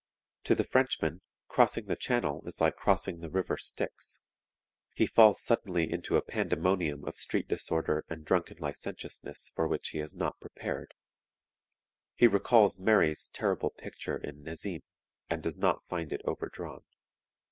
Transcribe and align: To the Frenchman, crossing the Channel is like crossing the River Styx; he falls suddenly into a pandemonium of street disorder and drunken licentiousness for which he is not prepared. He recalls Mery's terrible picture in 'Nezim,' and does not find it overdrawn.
To 0.45 0.55
the 0.55 0.63
Frenchman, 0.63 1.21
crossing 1.47 1.85
the 1.85 1.95
Channel 1.95 2.41
is 2.47 2.59
like 2.59 2.75
crossing 2.75 3.19
the 3.19 3.29
River 3.29 3.55
Styx; 3.55 4.19
he 4.95 5.05
falls 5.05 5.39
suddenly 5.43 5.91
into 5.93 6.17
a 6.17 6.23
pandemonium 6.23 7.05
of 7.05 7.19
street 7.19 7.47
disorder 7.47 8.03
and 8.09 8.25
drunken 8.25 8.57
licentiousness 8.59 9.51
for 9.53 9.67
which 9.67 9.89
he 9.89 9.99
is 9.99 10.15
not 10.15 10.39
prepared. 10.39 10.95
He 12.15 12.25
recalls 12.25 12.79
Mery's 12.79 13.27
terrible 13.27 13.69
picture 13.69 14.17
in 14.17 14.41
'Nezim,' 14.41 14.81
and 15.29 15.43
does 15.43 15.59
not 15.59 15.85
find 15.87 16.11
it 16.11 16.21
overdrawn. 16.25 16.81